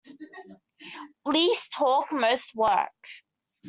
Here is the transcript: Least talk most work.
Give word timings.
Least 1.25 1.73
talk 1.73 2.07
most 2.11 2.55
work. 2.55 3.03